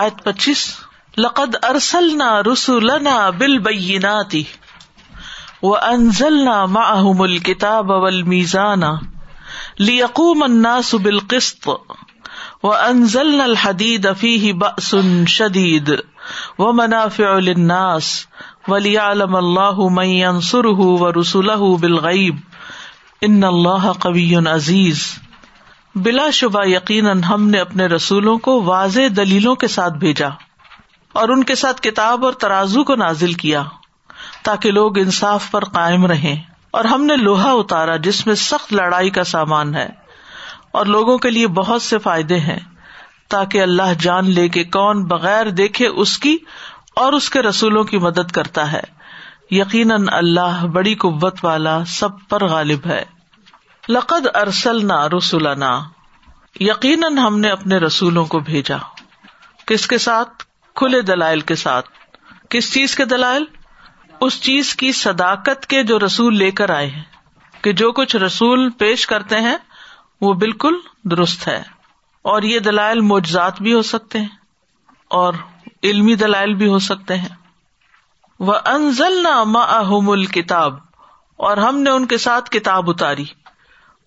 [0.00, 0.64] آیت پچیس،
[1.18, 4.34] لقد ارسلنا رسولنا بالبينات
[5.62, 8.98] وانزلنا معهم الكتاب والميزان
[9.78, 11.68] ليقوم الناس بالقسط
[12.62, 15.98] وانزلنا الحديد فيه بأس شديد
[16.58, 18.26] ومنافع للناس
[18.68, 22.36] وليعلم الله من ينصره ورسله بالغيب
[23.22, 25.06] ان اللہ قوی عزیز.
[26.02, 30.28] بلا شبہ یقیناً ہم نے اپنے رسولوں کو واضح دلیلوں کے ساتھ بھیجا
[31.14, 33.62] اور ان کے ساتھ کتاب اور ترازو کو نازل کیا
[34.42, 36.34] تاکہ لوگ انصاف پر قائم رہیں
[36.70, 39.88] اور ہم نے لوہا اتارا جس میں سخت لڑائی کا سامان ہے
[40.70, 42.58] اور لوگوں کے لیے بہت سے فائدے ہیں
[43.28, 46.36] تاکہ اللہ جان لے کے کون بغیر دیکھے اس کی
[46.96, 48.82] اور اس کے رسولوں کی مدد کرتا ہے
[49.50, 53.04] یقیناً اللہ بڑی قوت والا سب پر غالب ہے
[53.84, 55.70] لقد ارسلنا رسولنا
[56.60, 58.76] یقیناً ہم نے اپنے رسولوں کو بھیجا۔
[59.66, 61.88] کس کے ساتھ؟ کھلے دلائل کے ساتھ۔
[62.50, 63.44] کس چیز کے دلائل؟
[64.20, 67.02] اس چیز کی صداقت کے جو رسول لے کر آئے ہیں۔
[67.62, 69.56] کہ جو کچھ رسول پیش کرتے ہیں،
[70.20, 70.74] وہ بالکل
[71.04, 71.62] درست ہے۔
[72.22, 74.28] اور یہ دلائل معجزات بھی ہو سکتے ہیں۔
[75.08, 75.34] اور
[75.82, 77.28] علمی دلائل بھی ہو سکتے ہیں۔
[78.38, 80.74] وہ انزل نہ کتاب
[81.36, 83.24] اور ہم نے ان کے ساتھ کتاب اتاری۔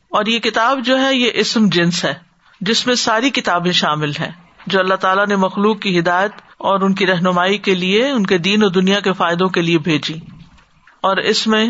[0.09, 2.31] اور یہ کتاب جو ہے، یہ اسم جنس ہے۔
[2.62, 4.31] جس میں ساری کتابیں شامل ہیں،
[4.67, 8.38] جو اللہ تعالیٰ نے مخلوق کی ہدایت اور ان کی رہنمائی کے لیے، ان کے
[8.38, 10.14] دین و دنیا کے فائدوں کے لیے بھیجی۔
[11.02, 11.70] اور اس میں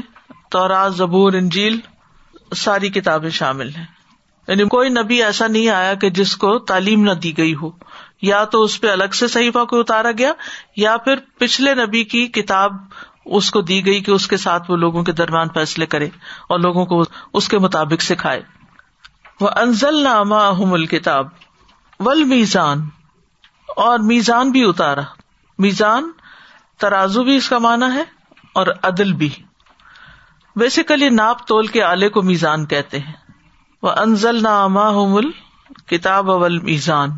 [0.51, 1.79] تورا زبور، انجیل
[2.55, 3.85] ساری کتابیں شامل ہیں۔
[4.47, 7.69] یعنی کوئی نبی ایسا نہیں آیا کہ جس کو تعلیم نہ دی گئی ہو۔
[8.21, 10.31] یا تو اس پہ الگ سے صحیفہ کو اتارا گیا،
[10.75, 12.73] یا پھر پچھلے نبی کی کتاب
[13.25, 16.05] اس کو دی گئی کہ اس کے ساتھ وہ لوگوں کے درمیان فیصلے کرے
[16.49, 17.03] اور لوگوں کو
[17.33, 18.60] اس کے مطابق سکھائے۔
[19.41, 21.27] وہ انزل نامہ کتاب
[21.99, 22.89] ول میزان
[23.75, 25.01] اور میزان بھی اتارا۔
[25.59, 26.11] میزان
[26.77, 28.03] ترازو بھی اس کا مانا ہے
[28.53, 29.29] اور عدل بھی۔
[30.55, 33.13] بیسیکلی ناپ تول کے آلے کو میزان کہتے ہیں۔
[33.83, 35.19] وہ انزل نامہ
[35.87, 37.09] کتاب اول میزان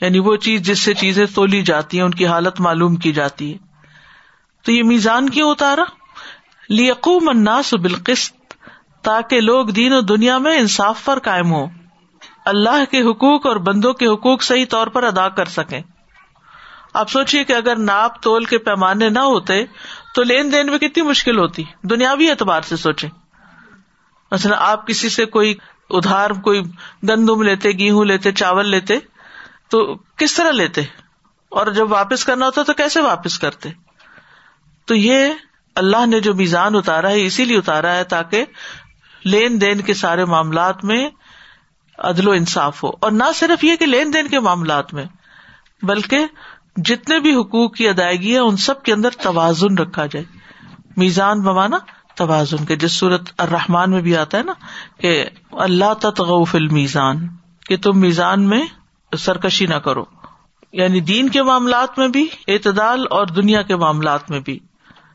[0.00, 3.52] یعنی وہ چیز جس سے چیزیں تولی جاتی ہیں، ان کی حالت معلوم کی جاتی
[3.52, 3.58] ہے۔
[4.62, 5.84] تو یہ میزان کیوں اتارا؟
[6.68, 8.41] لیقوم الناس بالقسط۔
[9.02, 11.66] تاکہ لوگ دین و دنیا میں انصاف پر قائم ہو
[12.44, 15.80] اللہ کے حقوق اور بندوں کے حقوق صحیح طور پر ادا کر سکیں۔
[16.94, 19.64] آپ سوچیے کہ اگر ناپ تول کے پیمانے نہ ہوتے،
[20.14, 23.08] تو لین دین میں کتنی مشکل ہوتی۔ دنیاوی اعتبار سے سوچے
[24.32, 25.54] مثلاً آپ کسی سے کوئی
[25.90, 26.62] ادھار، کوئی
[27.08, 28.98] گندم لیتے، گیہوں لیتے، چاول لیتے،
[29.70, 30.80] تو کس طرح لیتے؟
[31.48, 33.68] اور جب واپس کرنا ہوتا تو کیسے واپس کرتے؟
[34.84, 35.32] تو یہ
[35.74, 38.44] اللہ نے جو میزان اتارا ہے، اسی لیے اتارا ہے تاکہ
[39.24, 41.10] لین دین کے سارے معاملات میں
[41.98, 45.04] عدل و انصاف ہو۔ اور نہ صرف یہ کہ لین دین کے معاملات میں،
[45.82, 46.18] بلکہ
[46.76, 50.24] جتنے بھی حقوق کی ادائیگی ہے ان سب کے اندر توازن رکھا جائے۔
[50.96, 51.76] میزان بمانا،
[52.14, 54.52] توازن کے۔ جس صورت الرحمان میں بھی آتا ہے نا
[55.00, 57.28] کہ اللہ تغف المیزان،
[57.66, 58.62] کہ تم میزان میں
[59.18, 60.04] سرکشی نہ کرو۔
[60.72, 64.58] یعنی دین کے معاملات میں بھی، اعتدال اور دنیا کے معاملات میں بھی۔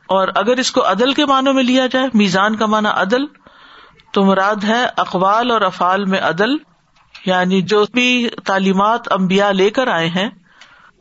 [0.08, 3.26] اور اگر اس کو عدل کے معنوں میں لیا جائے، میزان کا معنی عدل
[4.18, 6.56] تو مراد ہے، اقوال اور افعال میں عدل
[7.26, 8.08] یعنی جو بھی
[8.46, 10.30] تعلیمات امبیا لے کر آئے ہیں،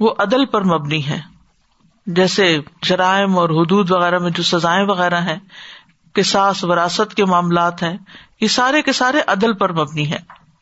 [0.00, 1.20] وہ عدل پر مبنی ہے
[2.06, 5.38] جیسے جرائم اور حدود وغیرہ میں جو سزائیں وغیرہ ہیں
[6.14, 7.96] کساس وراثت کے معاملات ہیں،
[8.40, 10.18] یہ سارے کے سارے عدل پر مبنی ہے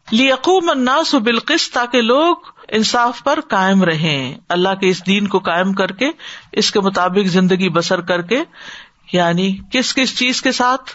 [0.09, 4.17] لیقوم الناس بالقسط، تاکہ لوگ انصاف پر قائم رہے
[4.49, 6.11] اللہ کے اس دین کو قائم کر کے،
[6.53, 8.43] اس کے مطابق زندگی بسر کر کے
[9.13, 10.91] یعنی کس کس چیز کے ساتھ؟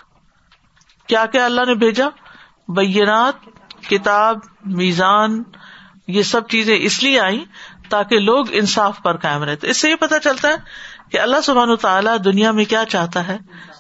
[1.10, 2.06] کیا کیا اللہ نے بھیجا؟
[2.68, 3.34] بینات،
[3.90, 5.44] کتاب، میزان،
[6.08, 7.46] یہ سب چیزیں اس لیے آئی
[7.90, 10.56] تاکہ لوگ انصاف پر قائم رہتے اس سے یہ پتا چلتا ہے
[11.12, 13.38] کہ اللہ سبحان تعالیٰ دنیا میں کیا چاہتا ہے؟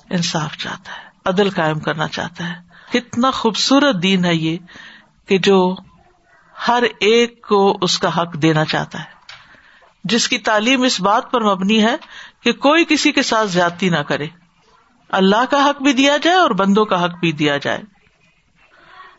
[0.10, 2.70] انصاف چاہتا ہے، عدل قائم کرنا چاہتا ہے۔
[3.00, 4.58] کتنا خوبصورت دین ہے یہ
[5.28, 5.76] کہ جو
[6.68, 9.20] ہر ایک کو اس کا حق دینا چاہتا ہے۔
[10.04, 11.96] جس کی تعلیم اس بات پر مبنی ہے
[12.44, 14.28] کہ کوئی کسی کے ساتھ زیادتی نہ کرے۔
[15.10, 17.80] اللہ کا حق بھی دیا جائے اور بندوں کا حق بھی دیا جائے۔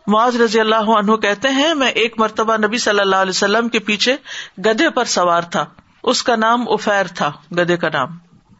[0.07, 3.79] معاذ رضی اللہ عنہ کہتے ہیں، میں ایک مرتبہ نبی صلی اللہ علیہ وسلم کے
[3.79, 4.17] پیچھے
[4.59, 5.65] گدے پر سوار تھا۔
[6.03, 8.09] اس کا نام افیر تھا گدے کا نام۔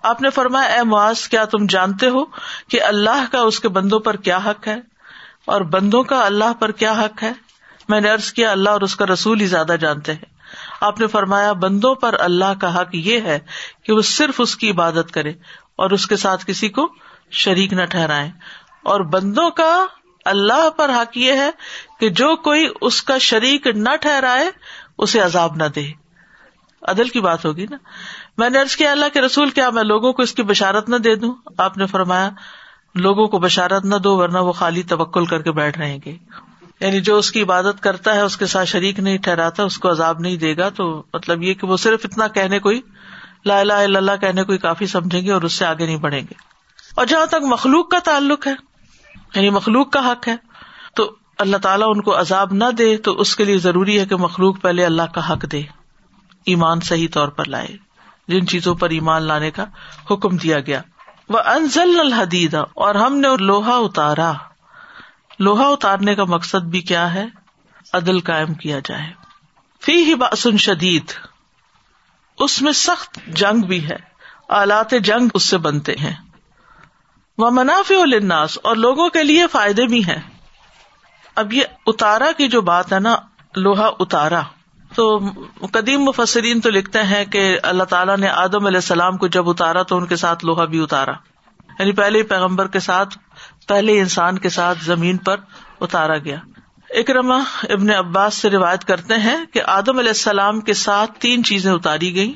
[0.03, 2.25] آپ نے فرمایا، اے معاذ، کیا تم جانتے ہو
[2.69, 4.77] کہ اللہ کا اس کے بندوں پر کیا حق ہے؟
[5.45, 7.33] اور بندوں کا اللہ پر کیا حق ہے؟
[7.89, 10.41] میں نے ارض کیا، اللہ اور اس کا رسول ہی زیادہ جانتے ہیں۔
[10.81, 13.39] آپ نے فرمایا، بندوں پر اللہ کا حق یہ ہے
[13.83, 15.31] کہ وہ صرف اس کی عبادت کرے
[15.77, 16.93] اور اس کے ساتھ کسی کو
[17.31, 18.31] شریک نہ ٹھہرائے
[18.83, 19.87] اور بندوں کا
[20.25, 21.51] اللہ پر حق یہ ہے
[22.01, 24.51] کہ جو کوئی اس کا شریک نہ ٹھہرائے،
[24.99, 25.87] اسے عذاب نہ دے۔
[26.83, 27.77] عدل کی بات ہوگی نا۔
[28.39, 30.97] میں نے ارض کیا، اللہ کے رسول، کیا میں لوگوں کو اس کی بشارت نہ
[30.97, 32.31] دے دوں؟ آپ نے فرمایا،
[32.95, 36.17] لوگوں کو بشارت نہ دو، ورنہ وہ خالی توکل کر کے بیٹھ رہیں گے۔
[36.81, 39.91] یعنی جو اس کی عبادت کرتا ہے، اس کے ساتھ شریک نہیں ٹھہراتا، اس کو
[39.91, 42.81] عذاب نہیں دے گا۔ تو مطلب یہ کہ وہ صرف اتنا کہنے کوئی
[43.45, 46.21] لا الہ الا اللہ کہنے کوئی کافی سمجھیں گے اور اس سے آگے نہیں بڑھیں
[46.21, 46.50] گے۔
[46.97, 48.55] اور جہاں تک مخلوق کا تعلق ہے
[49.35, 50.37] یعنی مخلوق کا حق ہے،
[50.95, 54.17] تو اللہ تعالیٰ ان کو عذاب نہ دے، تو اس کے لیے ضروری ہے کہ
[54.17, 55.63] مخلوق پہلے اللہ کا حق دے،
[56.47, 57.91] ایمان صحیح طور پر لائے۔
[58.29, 59.65] جن چیزوں پر ایمان لانے کا
[60.11, 60.83] حکم دیا گیا۔
[61.29, 64.33] وہ انزل الحدید اور ہم نے لوہا اتارا۔
[65.39, 67.27] لوہا اتارنے کا مقصد بھی کیا ہے؟
[67.93, 69.13] عدل قائم کیا جائے۔
[69.83, 71.13] فی ہی باسن شدید۔
[72.39, 73.97] اس میں سخت جنگ بھی ہے۔
[74.49, 76.30] آلات جنگ اس سے بنتے ہیں۔
[77.41, 80.21] وہ منافع الناس اور لوگوں کے لیے فائدے بھی ہیں۔
[81.37, 83.17] اب یہ اتارا کی جو بات ہے نا،
[83.57, 84.41] لوہا اتارا۔
[84.95, 85.19] تو
[85.73, 89.83] قدیم مفسرین تو لکھتے ہیں کہ اللہ تعالیٰ نے آدم علیہ السلام کو جب اتارا
[89.83, 91.13] تو ان کے ساتھ لوہا بھی اتارا۔
[91.79, 93.19] یعنی پہلے پیغمبر کے ساتھ،
[93.69, 95.37] پہلے انسان کے ساتھ زمین پر
[95.81, 96.37] اتارا گیا۔
[96.91, 101.73] اکرما ابن عباس سے روایت کرتے ہیں کہ آدم علیہ السلام کے ساتھ تین چیزیں
[101.73, 102.35] اتاری گئی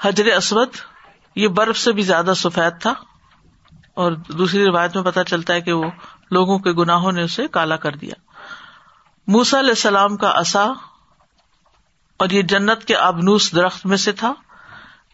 [0.00, 0.68] حجر اسود،
[1.36, 2.94] یہ برف سے بھی زیادہ سفید تھا۔
[3.94, 5.84] اور دوسری روایت میں پتا چلتا ہے کہ وہ
[6.30, 8.14] لوگوں کے گناہوں نے اسے کالا کر دیا۔
[9.26, 10.64] موسا علیہ السلام کا اصا
[12.16, 14.34] اور یہ جنت کے آبنوس درخت میں سے تھا۔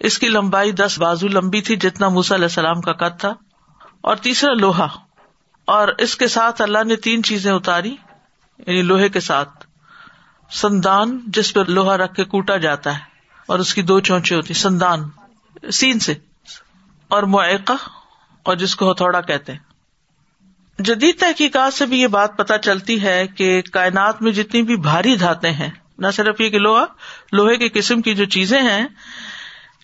[0.01, 3.35] اس کی لمبائی دس بازو لمبی تھی جتنا موسا علیہ السلام کا قد تھا۔
[4.01, 4.89] اور تیسرا لوہا۔
[5.65, 7.97] اور اس کے ساتھ اللہ نے تین چیزیں اتاری
[8.59, 9.67] یعنی لوہے کے ساتھ۔
[10.51, 13.03] سندان، جس پہ لوہا رکھ کے کوٹا جاتا ہے،
[13.47, 15.09] اور اس کی دو چونچے ہوتی سندان،
[15.73, 16.15] سین سے۔
[17.09, 17.73] اور معیقہ۔
[18.51, 19.59] اور جس کو ہتھوڑا کہتے ہیں۔
[20.79, 25.17] جدید تحقیقات سے بھی یہ بات پتہ چلتی ہے کہ کائنات میں جتنی بھی بھاری
[25.17, 26.85] دھاتے ہیں، نہ صرف یہ کہ لوہا،
[27.33, 28.87] لوہے کی قسم کی جو چیزیں ہیں،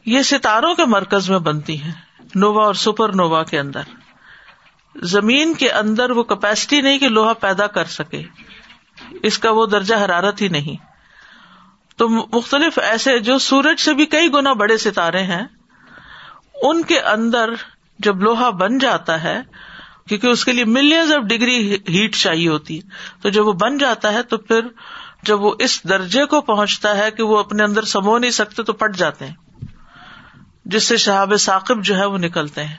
[0.07, 1.93] یہ ستاروں کے مرکز میں بنتی ہیں،
[2.35, 3.81] نووا اور سپر نووا کے اندر۔
[5.03, 8.23] زمین کے اندر وہ کیپیسٹی نہیں کہ لوہا پیدا کر سکے۔
[9.23, 10.87] اس کا وہ درجہ حرارت ہی نہیں۔
[11.97, 15.45] تو مختلف ایسے جو سورج سے بھی کئی گنا بڑے ستارے ہیں،
[16.63, 17.51] ان کے اندر
[17.99, 19.41] جب لوہا بن جاتا ہے،
[20.09, 22.89] کیونکہ اس کے لیے ملینز آف ڈگری ہیٹ چاہیے ہوتی ہے۔
[23.23, 24.61] تو جب وہ بن جاتا ہے، تو پھر
[25.23, 28.73] جب وہ اس درجے کو پہنچتا ہے کہ وہ اپنے اندر سمو نہیں سکتے، تو
[28.73, 29.35] پٹ جاتے ہیں۔
[30.65, 32.77] جس سے شہاب ثاقب جو ہے وہ نکلتے ہیں۔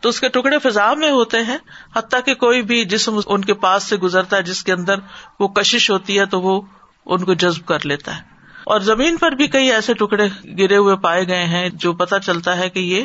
[0.00, 1.58] تو اس کے ٹکڑے فضا میں ہوتے ہیں،
[1.96, 4.94] حتیٰ کہ کوئی بھی جسم ان کے پاس سے گزرتا ہے، جس کے اندر
[5.40, 6.62] وہ کشش ہوتی ہے، تو وہ
[7.06, 8.22] ان کو جذب کر لیتا ہے۔
[8.64, 12.56] اور زمین پر بھی کئی ایسے ٹکڑے گرے ہوئے پائے گئے ہیں، جو پتا چلتا
[12.56, 13.04] ہے کہ یہ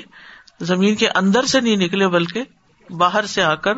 [0.61, 2.43] زمین کے اندر سے نہیں نکلے بلکہ
[2.89, 3.73] باہر سے آ کر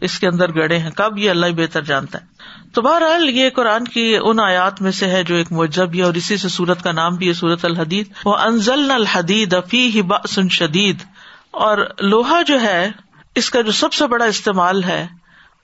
[0.00, 2.26] اس کے اندر گڑے ہیں۔ کب یہ اللہ بہتر جانتا ہے۔
[2.72, 6.14] تو بہرحال یہ قرآن کی ان آیات میں سے ہے جو ایک مجب ہے اور
[6.14, 10.48] اسی سے سورت کا نام بھی ہے سورت الحدید۔ وہ انزل الحدید افی ہی باسن
[10.48, 10.96] شدید۔
[11.50, 12.90] اور لوہا جو ہے،
[13.34, 15.06] اس کا جو سب سے بڑا استعمال ہے،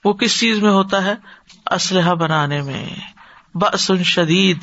[0.05, 1.13] وہ کس چیز میں ہوتا ہے؟
[1.71, 2.89] اسلحہ بنانے میں۔
[3.53, 4.57] بسن شدید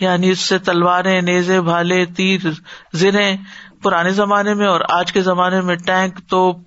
[0.00, 2.40] یعنی اس سے تلواریں، نیزے، بھالے، تیر
[2.92, 3.36] زرے
[3.82, 6.58] پرانے زمانے میں اور آج کے زمانے میں ٹینک توپ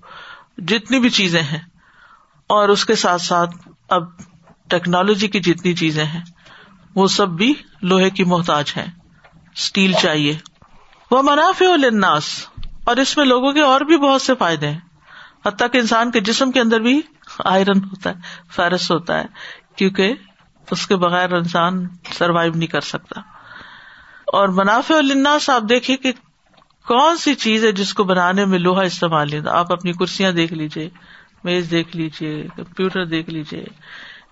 [0.58, 1.60] جتنی بھی چیزیں ہیں
[2.46, 3.50] اور اس کے ساتھ ساتھ
[3.88, 4.02] اب
[4.68, 6.22] ٹیکنالوجی کی جتنی چیزیں ہیں،
[6.94, 8.86] وہ سب بھی لوہے کی محتاج ہیں۔
[9.54, 10.38] اسٹیل چاہیے۔
[11.10, 12.46] وہ منافع الناس
[12.84, 14.80] اور اس میں لوگوں کے اور بھی بہت سے فائدے ہیں۔
[15.46, 17.00] حتیٰ کہ انسان کے جسم کے اندر بھی
[17.44, 18.14] آئرن ہوتا ہے
[18.50, 19.24] فیرس ہوتا ہے،
[19.76, 20.14] کیونکہ
[20.70, 23.20] اس کے بغیر انسان سروائو نہیں کر سکتا۔
[24.26, 26.12] اور منافع الناس آپ دیکھیے کہ
[26.86, 30.52] کون سی چیز ہے جس کو بنانے میں لوہا استعمال نہیں آپ اپنی کرسیاں دیکھ
[30.52, 30.90] لیجیے
[31.44, 33.64] میز دیکھ لیجیے کمپیوٹر دیکھ لیجیے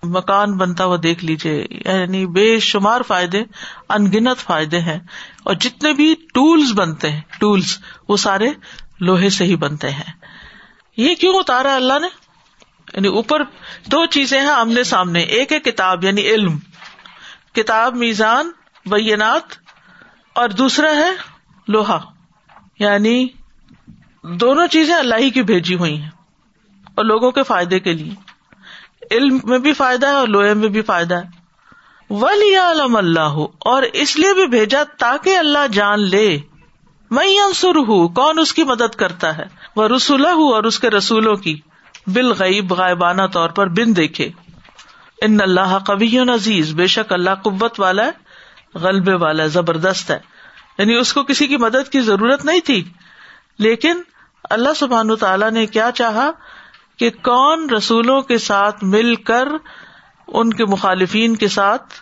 [0.03, 3.43] مکان بنتا ہوا دیکھ لیجیے یعنی بے شمار فائدے،
[3.89, 4.99] انگنت فائدے ہیں۔
[5.43, 8.49] اور جتنے بھی ٹولس بنتے ہیں ٹولس وہ سارے
[8.99, 10.13] لوہے سے ہی بنتے ہیں۔
[10.97, 12.07] یہ کیوں اتارا اللہ نے؟
[12.93, 13.43] یعنی اوپر
[13.85, 16.59] دو چیزیں ہیں آمنے سامنے۔ ایک ہے کتاب یعنی علم۔
[17.53, 18.51] کتاب میزان،
[18.85, 19.43] بینات،
[20.33, 21.09] اور دوسرا ہے
[21.67, 22.14] لوہا۔
[22.79, 23.27] یعنی
[24.23, 26.09] دونوں چیزیں اللہ ہی کی بھیجی ہوئی ہیں
[26.95, 28.13] اور لوگوں کے فائدے کے لیے۔
[29.11, 31.45] علم میں بھی فائدہ ہے اور لوہے میں بھی فائدہ ہے۔
[32.09, 36.37] ولی عالم اللہ اور اس لیے بھی بھیجا تاکہ اللہ جان لے۔
[37.11, 39.43] میں انسر ہوں کون اس کی مدد کرتا ہے؟
[39.75, 41.59] وہ رسول ہوں اور اس کے رسولوں کی۔
[42.07, 44.29] بال غیب غائبانہ طور پر بن دیکھے۔
[45.21, 48.11] ان اللہ کبھی عزیز، بے شک اللہ قوت والا ہے،
[48.77, 50.34] غلبے والا ہے زبردست ہے۔
[50.77, 52.91] یعنی اس کو کسی کی مدد کی ضرورت نہیں تھی۔
[53.59, 54.01] لیکن
[54.49, 56.31] اللہ سبحان تعالیٰ نے کیا چاہا
[56.97, 59.47] کہ کون رسولوں کے ساتھ مل کر
[60.27, 61.93] ان کے مخالفین کے ساتھ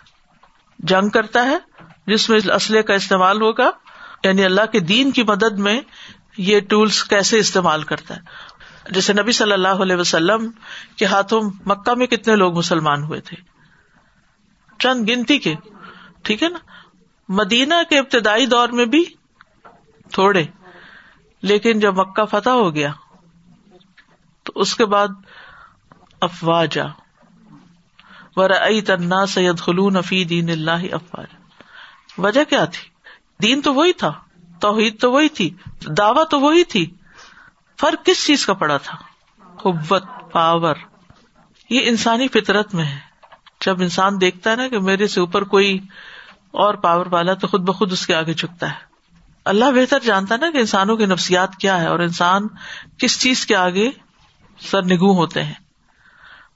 [0.78, 1.58] جنگ کرتا ہے،
[2.06, 3.70] جس میں اسلحے کا استعمال ہوگا۔
[4.24, 5.80] یعنی اللہ کے دین کی مدد میں
[6.38, 8.20] یہ ٹولس کیسے استعمال کرتا ہے۔
[8.90, 10.50] جیسے نبی صلی اللہ علیہ وسلم
[10.96, 13.36] کے ہاتھوں مکہ میں کتنے لوگ مسلمان ہوئے تھے۔
[14.78, 15.54] چند گنتی کے،
[16.22, 16.58] ٹھیک ہے نا؟
[17.28, 19.04] مدینہ کے ابتدائی دور میں بھی
[20.12, 20.44] تھوڑے،
[21.42, 22.92] لیکن جب مکہ فتح ہو گیا،
[24.42, 25.08] تو اس کے بعد
[26.20, 26.84] افواجا
[28.86, 31.26] تنا سید خلون فی دین اللہ افواج
[32.18, 32.88] وجہ کیا تھی؟
[33.42, 34.12] دین تو وہی تھا،
[34.60, 35.50] توحید تو وہی تھی،
[35.98, 36.90] دعوی تو وہی تھی۔
[37.80, 38.96] فرق کس چیز کا پڑا تھا؟
[39.56, 40.74] قوت پاور
[41.70, 42.98] یہ انسانی فطرت میں ہے۔
[43.60, 45.78] جب انسان دیکھتا ہے نا کہ میرے سے اوپر کوئی
[46.54, 48.74] اور پاور والا تو خود بخود اس کے آگے چکتا ہے۔
[49.44, 52.42] اللہ بہتر جانتا نا کہ انسانوں کی نفسیات کیا ہے اور انسان
[52.98, 53.90] کس چیز کے آگے
[54.58, 55.54] سر نگو ہوتے ہیں۔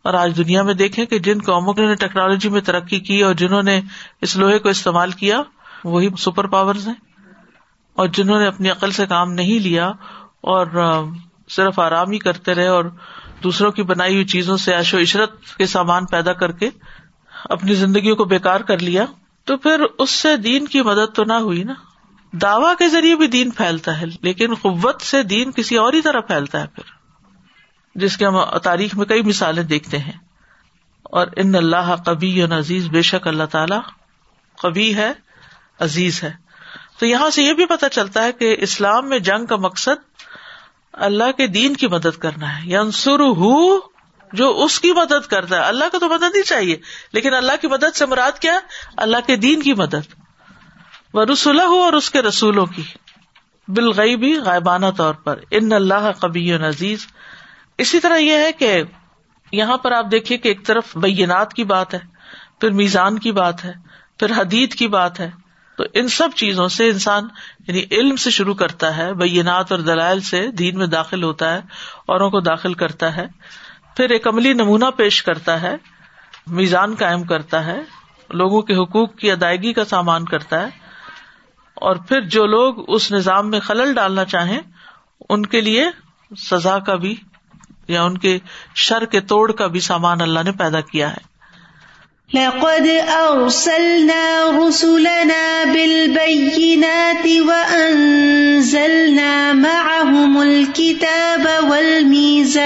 [0.04, 3.62] اور آج دنیا میں دیکھیں کہ جن قوموں نے ٹیکنالوجی میں ترقی کی اور جنہوں
[3.62, 3.80] نے
[4.20, 5.42] اس لوہے کو استعمال کیا،
[5.84, 6.94] وہی سپر پاور ہیں۔
[7.94, 9.88] اور جنہوں نے اپنی عقل سے کام نہیں لیا
[10.40, 10.66] اور
[11.48, 12.84] صرف آرام ہی کرتے رہے اور
[13.42, 16.70] دوسروں کی بنائی ہوئی چیزوں سے عیش و عشرت کے سامان پیدا کر کے
[17.44, 19.04] اپنی زندگیوں کو بےکار کر لیا۔
[19.48, 21.72] تو پھر اس سے دین کی مدد تو نہ ہوئی نا۔
[22.32, 26.20] دعوی کے ذریعے بھی دین پھیلتا ہے، لیکن قوت سے دین کسی اور ہی طرح
[26.20, 26.82] پھیلتا ہے پھر۔
[27.94, 30.12] جس کے ہم تاریخ میں کئی مثالیں دیکھتے ہیں۔
[31.02, 33.74] اور ان اللہ کبھی عزیز، بے شک اللہ تعالی
[34.62, 35.12] کبھی ہے،
[35.80, 36.32] عزیز ہے۔
[36.98, 40.22] تو یہاں سے یہ بھی پتا چلتا ہے کہ اسلام میں جنگ کا مقصد
[40.92, 43.78] اللہ کے دین کی مدد کرنا ہے۔ ینسر ہو
[44.32, 46.76] جو اس کی مدد کرتا ہے۔ اللہ کو تو مدد ہی چاہیے۔
[47.12, 48.58] لیکن اللہ کی مدد سے مراد کیا؟
[48.96, 50.14] اللہ کے دین کی مدد۔
[51.14, 52.82] وہ رسول ہو اور اس کے رسولوں کی۔
[53.68, 57.06] بالغیبی غائبانہ طور پر۔ ان اللہ کبی عزیز
[57.78, 58.82] اسی طرح یہ ہے کہ
[59.52, 61.98] یہاں پر آپ دیکھیے کہ ایک طرف بینات کی بات ہے،
[62.60, 63.72] پھر میزان کی بات ہے،
[64.18, 65.30] پھر حدید کی بات ہے۔
[65.76, 67.28] تو ان سب چیزوں سے انسان
[67.68, 71.60] یعنی علم سے شروع کرتا ہے، بینات اور دلائل سے دین میں داخل ہوتا ہے،
[72.06, 73.26] اوروں کو داخل کرتا ہے۔
[73.98, 75.74] پھر ایک عملی نمونہ پیش کرتا ہے،
[76.52, 77.78] میزان قائم کرتا ہے،
[78.30, 80.68] لوگوں کے حقوق کی ادائیگی کا سامان کرتا ہے،
[81.76, 84.60] اور پھر جو لوگ اس نظام میں خلل ڈالنا چاہیں،
[85.28, 85.84] ان کے لیے
[86.30, 87.14] سزا کا بھی،
[87.88, 88.38] یا ان کے
[88.76, 91.26] شر کے توڑ کا بھی سامان اللہ نے پیدا کیا ہے۔
[92.34, 92.86] لقد
[93.30, 102.58] أرسلنا رسلنا بالبينات وأنزلنا معهم الكتاب والميزان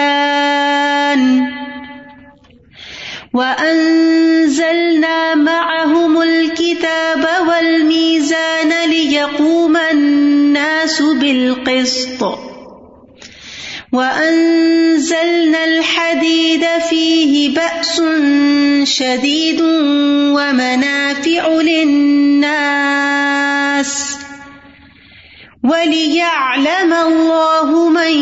[3.35, 12.51] وأنزلنا معهم الكتاب والميزان ليقوم الناس بالقسط
[13.92, 18.02] وأنزلنا الحديد فيه بأس
[18.84, 19.61] شديد
[20.32, 23.02] ومنافع للناس
[25.64, 28.12] وليعلم الله من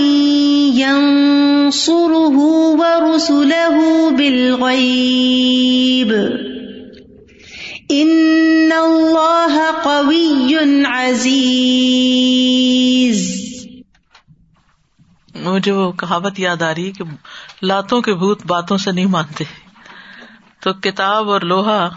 [0.74, 2.36] ينصره
[2.80, 6.10] ورسله بالغيب
[7.90, 12.69] إن الله قوي عزيز
[15.44, 17.04] مجھے وہ کہاوت یاد آ رہی ہے کہ
[17.62, 19.44] لاتوں کے بھوت باتوں سے نہیں مانتے۔
[20.60, 21.88] تو کتاب اور لوہا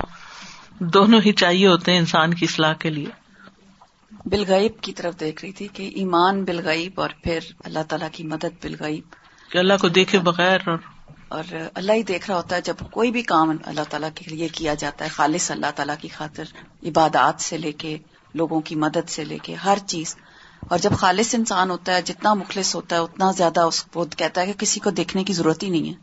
[0.80, 3.06] دونوں ہی چاہیے ہوتے ہیں انسان کی اصلاح کے لیے۔
[4.26, 8.64] بلغیب کی طرف دیکھ رہی تھی کہ ایمان بلغیب اور پھر اللہ تعالیٰ کی مدد
[8.64, 9.04] بلغیب
[9.52, 10.78] کہ اللہ کو دیکھے بغیر اور
[11.28, 14.48] اور اللہ ہی دیکھ رہا ہوتا ہے جب کوئی بھی کام اللہ تعالیٰ کے لیے
[14.48, 16.44] کیا جاتا ہے۔ خالص اللہ تعالیٰ کی خاطر
[16.84, 17.98] عبادات سے لے کے
[18.34, 20.16] لوگوں کی مدد سے لے کے ہر چیز۔
[20.74, 24.42] اور جب خالص انسان ہوتا ہے جتنا مخلص ہوتا ہے اتنا زیادہ اس کو کہتا
[24.42, 25.94] ہے کہ کسی کو دیکھنے کی ضرورت ہی نہیں ہے۔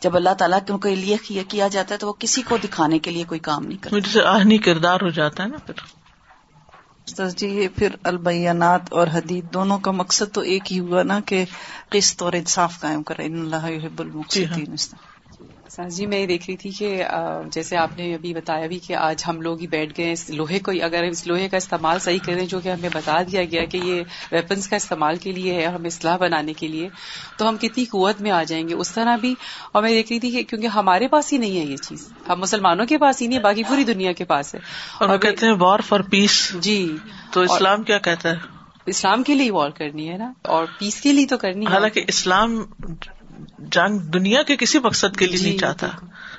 [0.00, 3.24] جب اللہ تعالیٰ کے لیے کیا جاتا ہے تو وہ کسی کو دکھانے کے لیے
[3.24, 9.06] کوئی کام نہیں کرتا۔ آہنی کردار ہو جاتا ہے نا پھر۔ جی پھر البیانات اور
[9.12, 11.44] حدید دونوں کا مقصد تو ایک ہی ہوا نا کہ
[11.88, 13.66] قسط اور انصاف قائم کرے۔ اللہ
[14.28, 15.09] جی ہاں۔
[15.88, 17.04] جی میں یہ دیکھ رہی تھی کہ
[17.50, 20.58] جیسے آپ نے ابھی بتایا بھی کہ آج ہم لوگ ہی بیٹھ گئے اس لوہے
[20.58, 23.76] کو اگر اس لوہے کا استعمال صحیح کریں جو کہ ہمیں بتا دیا گیا کہ
[23.76, 26.88] یہ ویپنس کا استعمال کے لیے ہے ہمیں اصلاح بنانے کے لیے
[27.36, 29.34] تو ہم کتنی قوت میں آ جائیں گے اس طرح بھی۔
[29.72, 32.40] اور میں دیکھ رہی تھی کہ کیونکہ ہمارے پاس ہی نہیں ہے یہ چیز ہم
[32.40, 34.60] مسلمانوں کے پاس ہی نہیں ہے باقی پوری دنیا کے پاس ہے۔
[34.98, 36.96] اور کہتے ہیں وار فار پیس جی۔
[37.32, 38.34] تو اسلام کیا کہتا ہے؟
[38.86, 42.04] اسلام کے لیے وار کرنی ہے نا اور پیس کے لیے تو کرنی ہے۔ حالانکہ
[42.08, 42.64] اسلام
[43.58, 45.86] جنگ دنیا کے کسی مقصد کے لیے نہیں جی، چاہتا۔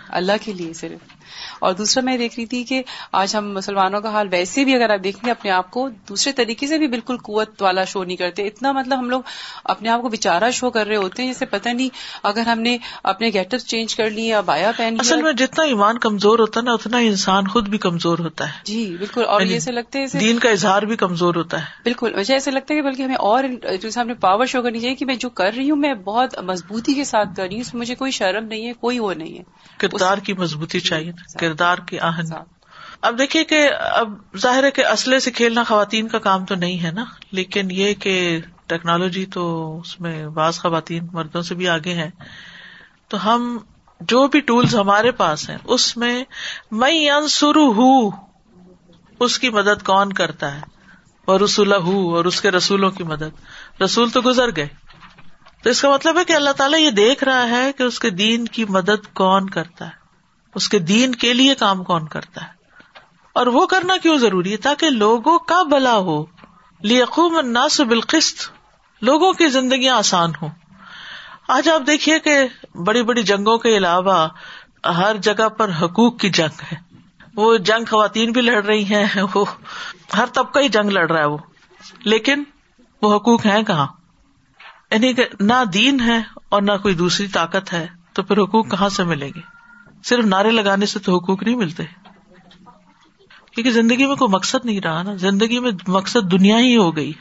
[0.10, 1.21] اللہ کے لیے صرف۔
[1.60, 4.90] اور دوسرا میں دیکھ رہی تھی کہ آج ہم مسلمانوں کا حال ویسے بھی اگر
[4.90, 8.18] آپ دیکھیں گے اپنے آپ کو دوسرے طریقے سے بھی بالکل قوت والا شو نہیں
[8.18, 9.22] کرتے۔ اتنا مطلب ہم لوگ
[9.64, 11.90] اپنے آپ کو بےچارا شو کر رہے ہوتے ہیں جیسے پتہ نہیں
[12.24, 15.98] اگر ہم نے اپنے گیٹر چینج کر لی یا بایا پہن اصل میں جتنا ایمان
[15.98, 19.50] کمزور ہوتا ہے نا اتنا انسان خود بھی کمزور ہوتا ہے۔ جی بالکل۔ اور یعنی
[19.50, 22.74] یہ ایسے لگتا ہے دین کا اظہار بھی کمزور ہوتا ہے۔ بالکل۔ مجھے ایسا لگتا
[22.74, 23.44] ہے کہ بلکہ ہمیں اور
[23.82, 26.40] جیسے ہم نے پاور شو کرنی چاہیے کہ میں جو کر رہی ہوں میں بہت
[26.40, 29.14] مضبوطی کے ساتھ کر رہی ہوں اس میں مجھے کوئی شرم نہیں ہے کوئی وہ
[29.14, 29.44] نہیں ہے۔
[29.78, 32.34] کردار کی مضبوطی چاہیے۔ کردار کی آہن
[33.02, 36.84] اب دیکھیے کہ اب ظاہر ہے کہ اسلحے سے کھیلنا خواتین کا کام تو نہیں
[36.84, 41.94] ہے نا لیکن یہ کہ ٹیکنالوجی تو اس میں بعض خواتین مردوں سے بھی آگے
[41.94, 42.10] ہیں
[43.08, 43.58] تو ہم
[44.02, 46.24] جو بھی ٹولس ہمارے پاس ہیں اس میں
[46.72, 48.12] میں انسرو ہوں
[49.20, 50.62] اس کی مدد کون کرتا ہے؟
[51.26, 53.82] اور رسول اور اس کے رسولوں کی مدد.
[53.82, 54.68] رسول تو گزر گئے.
[55.64, 58.10] تو اس کا مطلب ہے کہ اللہ تعالیٰ یہ دیکھ رہا ہے کہ اس کے
[58.10, 60.01] دین کی مدد کون کرتا ہے؟
[60.56, 62.50] اس کے دین کے لیے کام کون کرتا ہے؟
[63.34, 66.26] اور وہ کرنا کیوں ضروری ہے؟ تاکہ لوگوں کا بلا ہو۔
[66.82, 68.52] لیقوم الناس بالقسط۔
[69.02, 70.50] لوگوں کی زندگیاں آسان ہوں۔
[71.48, 72.38] آج آپ دیکھیے کہ
[72.76, 74.28] بڑی بڑی جنگوں کے علاوہ
[74.86, 76.78] ہر جگہ پر حقوق کی جنگ ہے۔
[77.36, 79.06] وہ جنگ خواتین بھی لڑ رہی ہیں۔
[79.36, 79.46] وہ
[80.18, 81.38] ہر طبقہ ہی جنگ لڑ رہا ہے وہ۔
[82.00, 82.44] لیکن
[83.02, 83.88] وہ حقوق ہیں کہاں؟
[84.92, 86.18] یعنی کہ نہ دین ہے
[86.50, 89.61] اور نہ کوئی دوسری طاقت ہے، تو پھر حقوق کہاں سے ملیں گے؟
[90.04, 91.84] صرف نعرے لگانے سے تو حقوق نہیں ملتے۔
[93.56, 97.12] کیونکہ زندگی میں کوئی مقصد نہیں رہا نا۔ زندگی میں مقصد دنیا ہی ہو گئی۔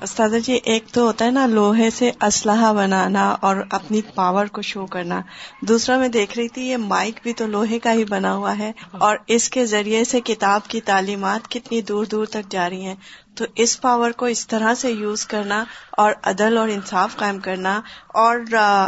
[0.00, 4.62] استاد جی ایک تو ہوتا ہے نا، لوہے سے اسلحہ بنانا اور اپنی پاور کو
[4.62, 5.20] شو کرنا۔
[5.60, 8.72] دوسرا، میں دیکھ رہی تھی، یہ مائک بھی تو لوہے کا ہی بنا ہوا ہے۔
[8.92, 12.94] اور اس کے ذریعے سے کتاب کی تعلیمات کتنی دور دور تک جاری ہیں۔
[13.34, 17.80] تو اس پاور کو اس طرح سے یوز کرنا اور عدل اور انصاف قائم کرنا
[18.08, 18.36] اور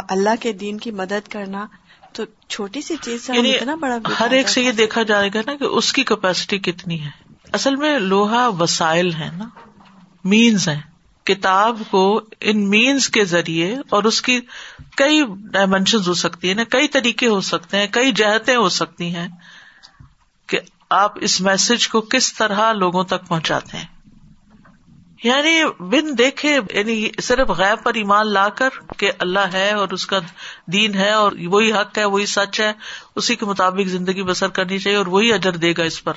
[0.09, 1.65] اللہ کے دین کی مدد کرنا۔
[2.19, 5.39] تو چھوٹی سی چیز سے یعنی اتنا بڑا ہر ایک سے یہ دیکھا جائے گا
[5.45, 7.09] نا کہ اس کی کیپیسٹی کتنی ہے۔
[7.53, 9.45] اصل میں لوہا وسائل ہے نا۔
[10.23, 10.79] مینز ہے
[11.23, 14.41] کتاب کو ان مینس کے ذریعے اور اس کی
[14.95, 19.27] کئی ڈائمینشن ہو سکتی ہیں کئی طریقے ہو سکتے ہیں۔ کئی جہتیں ہو سکتی ہیں
[20.47, 20.59] کہ
[20.89, 23.98] آپ اس میسج کو کس طرح لوگوں تک پہنچاتے ہیں۔
[25.23, 30.05] یعنی بن دیکھے یعنی صرف غیب پر ایمان لا کر کہ اللہ ہے اور اس
[30.05, 30.19] کا
[30.65, 32.73] دین ہے اور وہی حق ہے، وہی سچ ہے،
[33.15, 36.13] اسی کے مطابق زندگی بسر کرنی چاہیے اور وہی اجر دے گا اس پر۔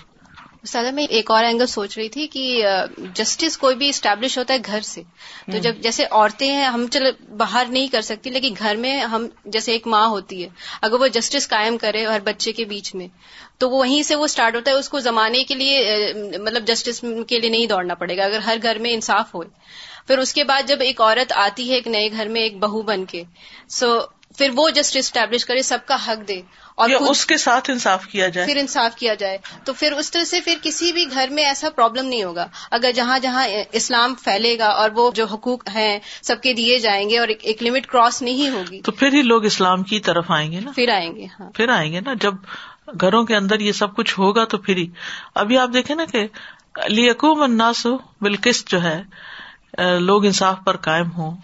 [0.64, 2.64] سادہ میں ایک اور اینگل سوچ رہی تھی کہ
[3.14, 5.02] جسٹس کوئی بھی اسٹیبلش ہوتا ہے گھر سے۔
[5.52, 9.26] تو جب جیسے عورتیں ہیں ہم چلو باہر نہیں کر سکتی لیکن گھر میں ہم
[9.44, 10.48] جیسے ایک ماں ہوتی ہے
[10.82, 13.06] اگر وہ جسٹس قائم کرے ہر بچے کے بیچ میں
[13.58, 17.04] تو وہ وہیں سے وہ اسٹارٹ ہوتا ہے اس کو زمانے کے لیے مطلب جسٹس
[17.28, 19.48] کے لیے نہیں دوڑنا پڑے گا۔ اگر ہر گھر میں انصاف ہوئے
[20.06, 22.82] پھر اس کے بعد جب ایک عورت آتی ہے ایک نئے گھر میں ایک بہو
[22.82, 23.22] بن کے
[23.68, 24.00] سو
[24.36, 26.40] پھر وہ جسٹس اسٹیبلش کرے سب کا حق دے
[26.74, 30.24] اور اس کے ساتھ انصاف کیا جائے؟ پھر انصاف کیا جائے۔ تو پھر اس طرح
[30.24, 34.58] سے پھر کسی بھی گھر میں ایسا پرابلم نہیں ہوگا۔ اگر جہاں جہاں اسلام پھیلے
[34.58, 38.22] گا اور وہ جو حقوق ہیں سب کے دیے جائیں گے اور ایک لمٹ کراس
[38.22, 41.26] نہیں ہوگی تو پھر ہی لوگ اسلام کی طرف آئیں گے نا؟ پھر آئیں گے
[41.40, 42.34] ہاں۔ پھر آئیں گے نا۔ جب
[43.00, 44.86] گھروں کے اندر یہ سب کچھ ہوگا تو پھر ہی۔
[45.34, 46.26] ابھی آپ دیکھیں نا کہ
[46.88, 47.86] لیکوم الناس
[48.20, 49.02] بالکش جو ہے
[49.78, 51.36] لوگ انصاف پر قائم ہوں۔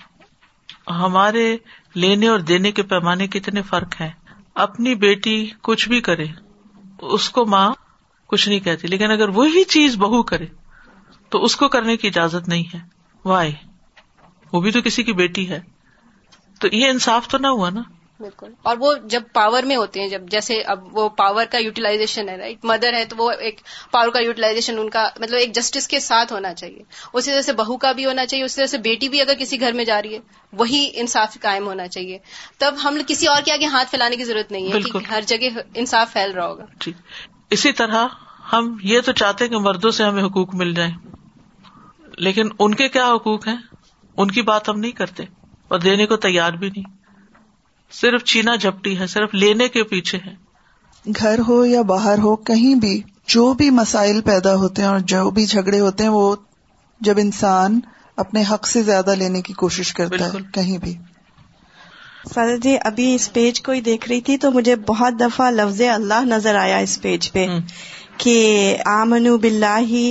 [0.87, 1.57] ہمارے
[1.95, 4.11] لینے اور دینے کے پیمانے کتنے فرق ہیں۔
[4.55, 6.25] اپنی بیٹی کچھ بھی کرے،
[6.99, 7.73] اس کو ماں
[8.27, 10.47] کچھ نہیں کہتی، لیکن اگر وہی چیز بہو کرے،
[11.29, 12.79] تو اس کو کرنے کی اجازت نہیں ہے۔
[13.25, 13.53] وائے
[14.53, 15.61] وہ بھی تو کسی کی بیٹی ہے۔
[16.61, 17.83] تو یہ انصاف تو نہ ہوا نا۔
[18.19, 22.29] بالکل۔ اور وہ جب پاور میں ہوتے ہیں جب جیسے اب وہ پاور کا یوٹیلائزیشن
[22.29, 25.89] ہے رائٹ مدر ہے تو وہ ایک پاور کا یوٹیلائزیشن ان کا مطلب ایک جسٹس
[25.89, 28.79] کے ساتھ ہونا چاہیے۔ اسی طرح سے بہو کا بھی ہونا چاہیے اسی طرح سے
[28.79, 30.19] بیٹی بھی اگر کسی گھر میں جا رہی ہے
[30.53, 32.19] وہی انصاف قائم ہونا چاہیے۔
[32.59, 35.59] تب ہم کسی اور کے آگے ہاتھ پھیلانے کی ضرورت نہیں ہے کہ ہر جگہ
[35.75, 36.93] انصاف پھیل رہا ہوگا۔ جی۔
[37.51, 38.07] اسی طرح
[38.53, 40.93] ہم یہ تو چاہتے ہیں کہ مردوں سے ہمیں حقوق مل جائیں۔
[42.19, 43.57] لیکن ان کے کیا حقوق ہیں؟
[44.17, 45.23] ان کی بات ہم نہیں کرتے
[45.69, 46.98] اور دینے کو تیار بھی نہیں۔
[47.93, 50.35] صرف چینا جھپٹی ہے صرف لینے کے پیچھے ہے۔
[51.21, 55.31] گھر ہو یا باہر ہو کہیں بھی جو بھی مسائل پیدا ہوتے ہیں اور جو
[55.31, 56.37] بھی جھگڑے ہوتے ہیں وہ
[57.01, 57.81] جب انسان
[58.17, 60.95] اپنے حق سے زیادہ لینے کی کوشش کرتا ہے کہیں بھی۔
[62.35, 65.81] سادہ جی ابھی اس پیج کو ہی دیکھ رہی تھی تو مجھے بہت دفعہ لفظ
[65.81, 67.47] اللہ نظر آیا اس پیج پہ
[68.17, 70.05] کہ آمنو بلّہ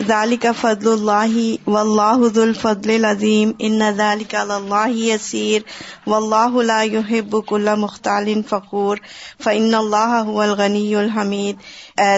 [0.00, 3.50] ذالک فضل اللہ و اللہ ذو الفضل العظیم.
[3.58, 5.62] ان ذالک اللہ یسیر.
[6.06, 8.96] و اللہ لا يحب كل مختال فخور.
[9.44, 11.56] فإن اللہ هو الغنی الحمید.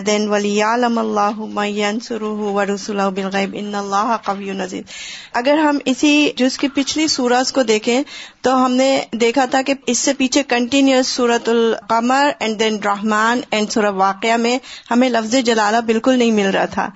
[0.07, 3.51] دین ولی عالم اللہ ینصرہ و رسولہ بالغیب.
[3.59, 4.85] ان اللہ قوی نزید
[5.33, 8.03] اگر ہم اسی جس کی پچھلی سورج کو دیکھیں
[8.43, 13.41] تو ہم نے دیکھا تھا کہ اس سے پیچھے کنٹینیوس سورت القمر اینڈ دین رحمان
[13.51, 14.59] اینڈ سورہ واقعہ میں
[14.91, 16.89] ہمیں لفظ جلالہ بالکل نہیں مل رہا تھا.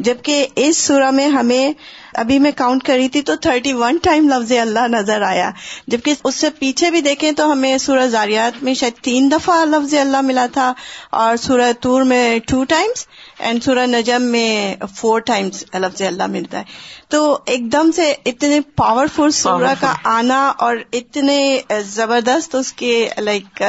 [0.00, 1.72] جبکہ اس سورہ میں ہمیں
[2.16, 5.50] ابھی میں کاؤنٹ کری تھی تو تھرٹی ون ٹائم لفظ اللہ نظر آیا۔
[5.86, 9.94] جبکہ اس سے پیچھے بھی دیکھیں تو ہمیں سورہ زاریات میں شاید تین دفعہ لفظ
[9.94, 10.72] اللہ ملا تھا
[11.10, 13.06] اور سورہ تور میں ٹو ٹائمس
[13.38, 16.64] اینڈ سورہ نجم میں فور ٹائمس لفظ اللہ ملتا ہے۔
[17.08, 23.62] تو ایک دم سے اتنے پاورفل سورہ کا آنا اور اتنے زبردست اس کے لائک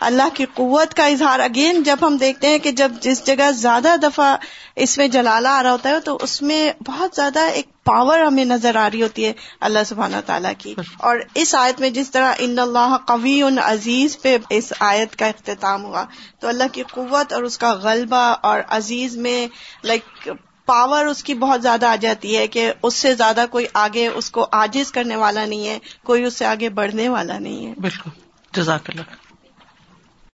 [0.00, 3.94] اللہ کی قوت کا اظہار۔ اگین جب ہم دیکھتے ہیں کہ جب جس جگہ زیادہ
[4.02, 4.36] دفعہ
[4.76, 8.44] اس میں جلالہ آ رہا ہوتا ہے تو اس میں بہت زیادہ ایک پاور ہمیں
[8.44, 12.32] نظر آ رہی ہوتی ہے اللہ سبحانہ تعالیٰ کی۔ اور اس آیت میں جس طرح
[12.38, 16.04] ان اللہ قوی ان عزیز پہ اس آیت کا اختتام ہوا،
[16.38, 19.48] تو اللہ کی قوت اور اس کا غلبہ اور عزیز میں
[19.84, 20.28] لائک
[20.66, 24.30] پاور اس کی بہت زیادہ آ جاتی ہے کہ اس سے زیادہ کوئی آگے اس
[24.30, 28.10] کو آجز کرنے والا نہیں ہے، کوئی اس سے آگے بڑھنے والا نہیں ہے۔ بالکل۔
[28.52, 29.29] جزاک اللہ